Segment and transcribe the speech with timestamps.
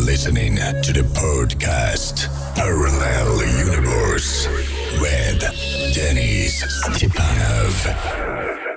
[0.00, 4.48] listening to the podcast Parallel Universe
[5.00, 5.40] with
[5.94, 8.73] Denis Stepanov.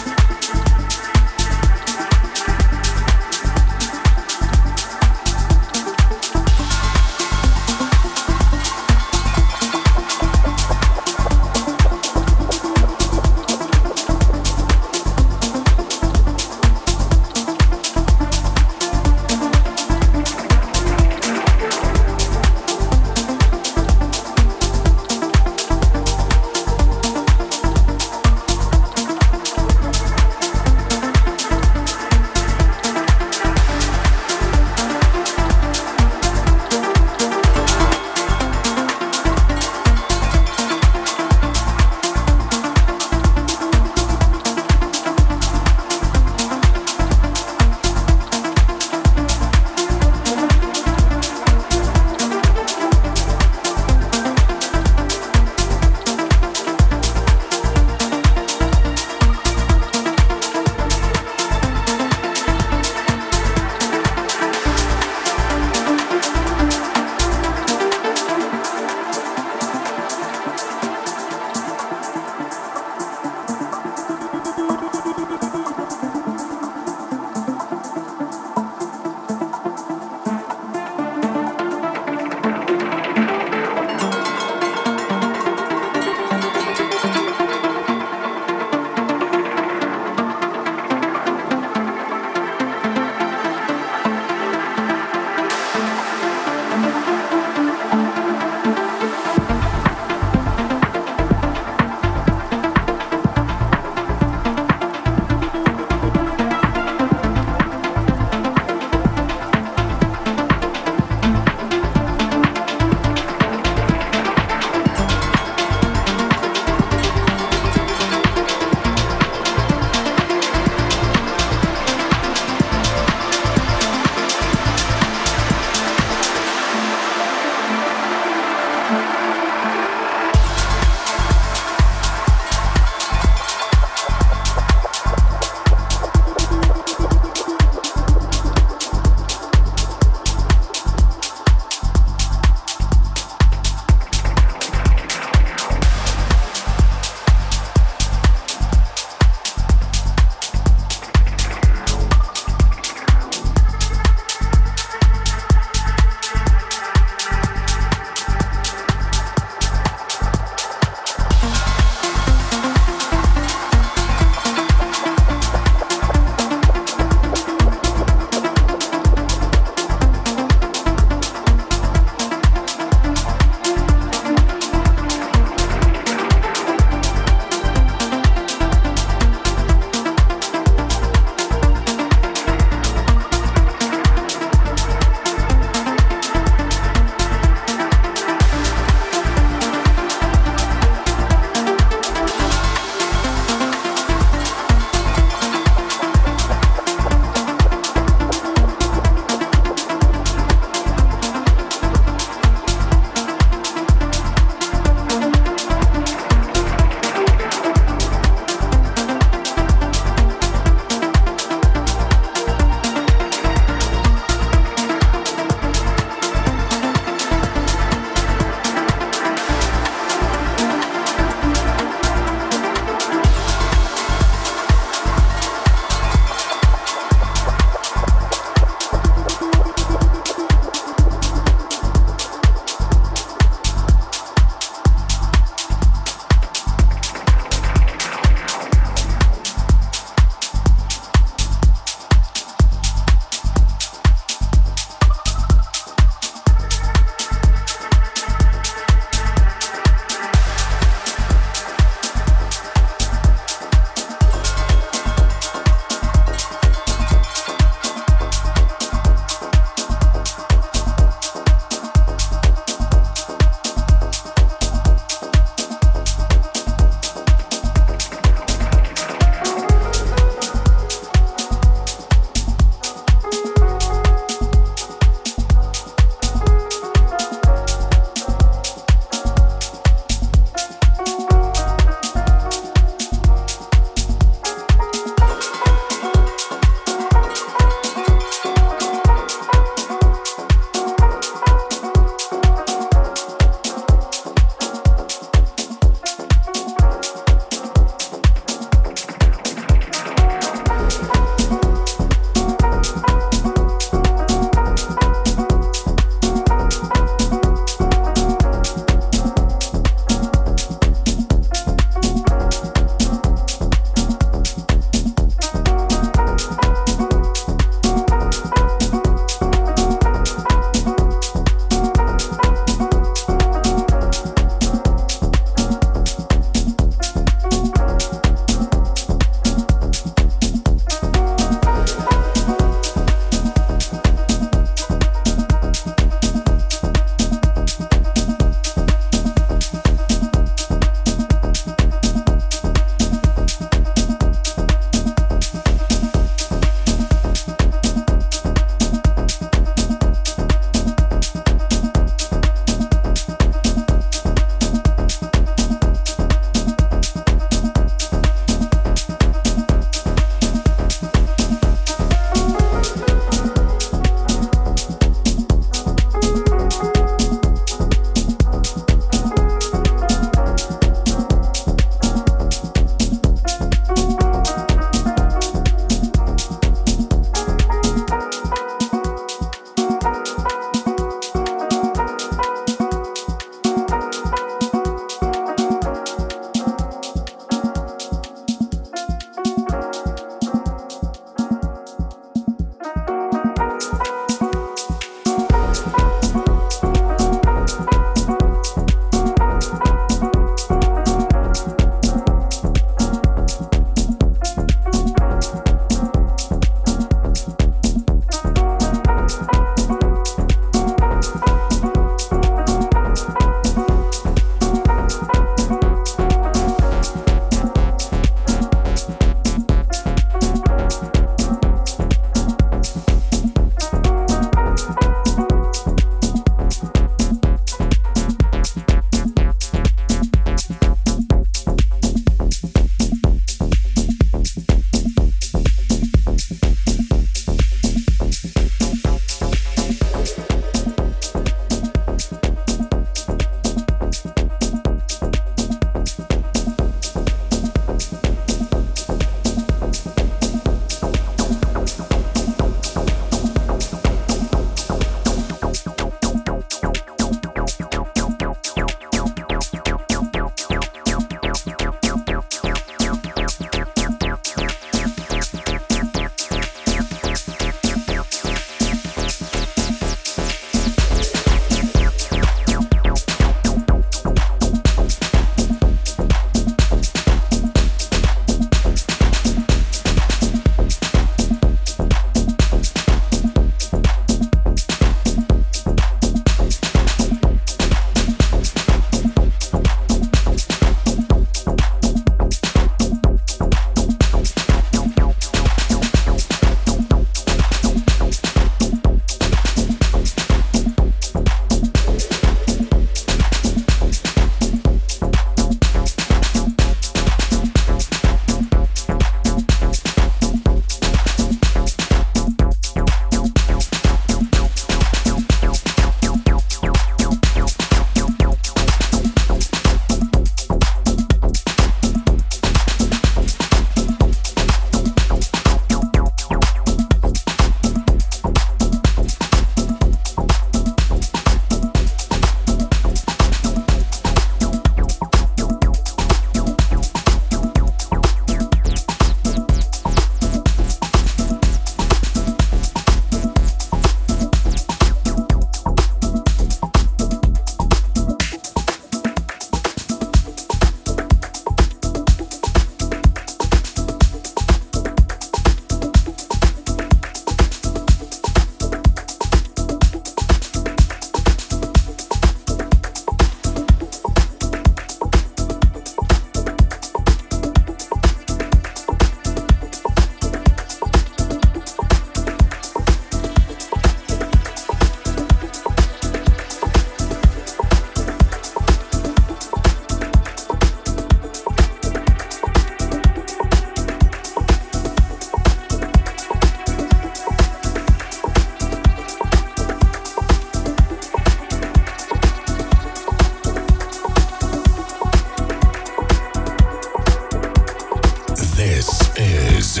[599.86, 600.00] is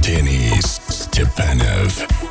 [0.00, 2.25] Denis Stepanov.